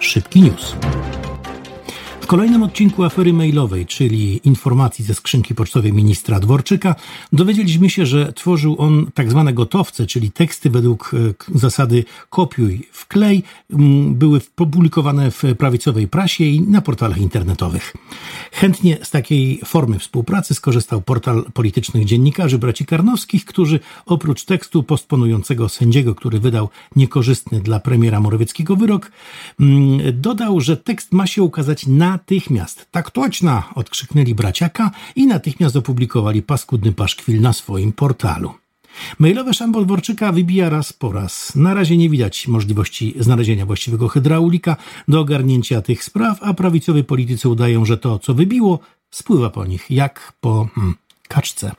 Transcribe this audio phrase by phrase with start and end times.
[0.00, 0.74] Szybki news
[2.30, 6.94] kolejnym odcinku afery mailowej, czyli informacji ze skrzynki pocztowej ministra Dworczyka,
[7.32, 13.42] dowiedzieliśmy się, że tworzył on tak zwane gotowce, czyli teksty według e, zasady kopiuj, wklej,
[14.10, 17.94] były publikowane w prawicowej prasie i na portalach internetowych.
[18.52, 25.68] Chętnie z takiej formy współpracy skorzystał portal politycznych dziennikarzy braci Karnowskich, którzy oprócz tekstu postponującego
[25.68, 29.12] sędziego, który wydał niekorzystny dla premiera Morawieckiego wyrok,
[30.12, 36.42] dodał, że tekst ma się ukazać na natychmiast, tak toczna, odkrzyknęli braciaka i natychmiast opublikowali
[36.42, 38.54] paskudny paszkwil na swoim portalu.
[39.18, 41.56] Mailowe szambol Dworczyka wybija raz po raz.
[41.56, 44.76] Na razie nie widać możliwości znalezienia właściwego hydraulika
[45.08, 48.78] do ogarnięcia tych spraw, a prawicowi politycy udają, że to, co wybiło,
[49.10, 50.94] spływa po nich jak po hmm,
[51.28, 51.72] kaczce.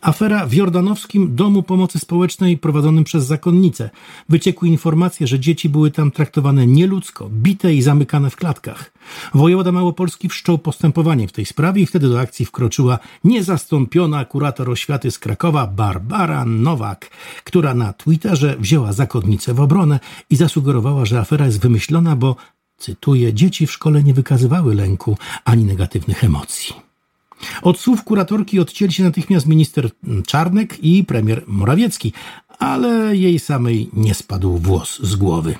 [0.00, 3.90] Afera w Jordanowskim Domu Pomocy Społecznej prowadzonym przez zakonnice.
[4.28, 8.92] Wyciekły informacje, że dzieci były tam traktowane nieludzko, bite i zamykane w klatkach.
[9.34, 15.10] Wojewoda Małopolski wszczął postępowanie w tej sprawie i wtedy do akcji wkroczyła niezastąpiona kurator oświaty
[15.10, 17.10] z Krakowa Barbara Nowak,
[17.44, 20.00] która na Twitterze wzięła zakonnicę w obronę
[20.30, 22.36] i zasugerowała, że afera jest wymyślona, bo,
[22.78, 26.85] cytuję, dzieci w szkole nie wykazywały lęku ani negatywnych emocji.
[27.62, 29.90] Od słów kuratorki odcięli się natychmiast minister
[30.26, 32.12] Czarnek i premier Morawiecki,
[32.58, 35.54] ale jej samej nie spadł włos z głowy.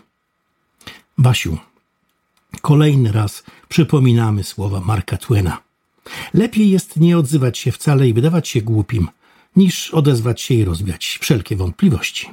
[1.19, 1.59] Basiu,
[2.63, 5.59] kolejny raz przypominamy słowa Marka Twena.
[6.35, 9.09] Lepiej jest nie odzywać się wcale i wydawać się głupim,
[9.57, 12.31] niż odezwać się i rozwiać wszelkie wątpliwości.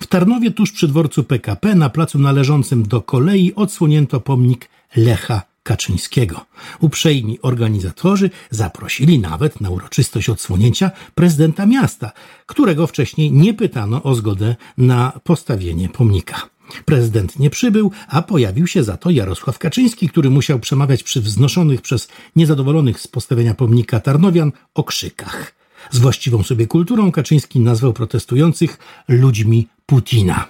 [0.00, 6.46] W Tarnowie, tuż przy dworcu PKP, na placu należącym do kolei, odsłonięto pomnik Lecha Kaczyńskiego.
[6.80, 12.12] Uprzejmi organizatorzy zaprosili nawet na uroczystość odsłonięcia prezydenta miasta,
[12.46, 16.42] którego wcześniej nie pytano o zgodę na postawienie pomnika.
[16.84, 21.80] Prezydent nie przybył, a pojawił się za to Jarosław Kaczyński, który musiał przemawiać przy wznoszonych
[21.80, 25.52] przez niezadowolonych z postawienia pomnika Tarnowian okrzykach.
[25.90, 28.78] Z właściwą sobie kulturą Kaczyński nazwał protestujących
[29.08, 30.46] ludźmi Putina.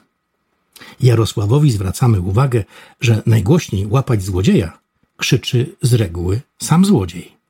[1.01, 2.65] Jarosławowi zwracamy uwagę,
[3.01, 4.81] że najgłośniej łapać złodzieja
[5.21, 7.41] krzyczy z reguły sam złodziej.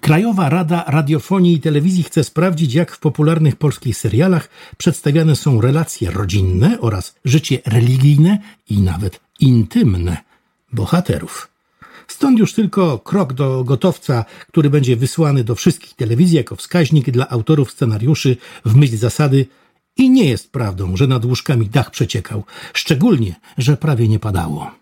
[0.00, 6.10] Krajowa Rada Radiofonii i Telewizji chce sprawdzić, jak w popularnych polskich serialach przedstawiane są relacje
[6.10, 8.38] rodzinne oraz życie religijne
[8.68, 10.16] i nawet intymne
[10.72, 11.48] bohaterów.
[12.08, 17.28] Stąd już tylko krok do gotowca, który będzie wysłany do wszystkich telewizji jako wskaźnik dla
[17.28, 19.46] autorów scenariuszy w myśl zasady
[19.96, 24.81] i nie jest prawdą, że nad łóżkami dach przeciekał, szczególnie, że prawie nie padało.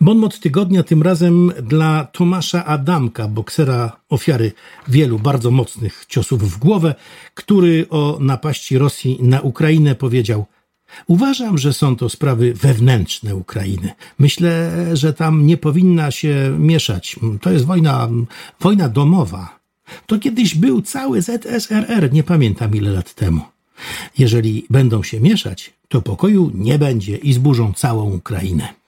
[0.00, 4.52] Bonmot tygodnia tym razem dla Tomasza Adamka, boksera ofiary
[4.88, 6.94] wielu bardzo mocnych ciosów w głowę,
[7.34, 10.46] który o napaści Rosji na Ukrainę powiedział:
[11.06, 13.92] Uważam, że są to sprawy wewnętrzne Ukrainy.
[14.18, 17.16] Myślę, że tam nie powinna się mieszać.
[17.40, 18.08] To jest wojna,
[18.60, 19.58] wojna domowa.
[20.06, 23.40] To kiedyś był cały ZSRR, nie pamiętam ile lat temu.
[24.18, 28.81] Jeżeli będą się mieszać, to pokoju nie będzie i zburzą całą Ukrainę.